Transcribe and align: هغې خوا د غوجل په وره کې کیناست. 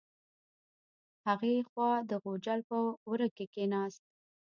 هغې 1.27 1.55
خوا 1.69 1.91
د 2.09 2.11
غوجل 2.23 2.59
په 2.69 2.77
وره 3.09 3.27
کې 3.35 3.45
کیناست. 3.53 4.03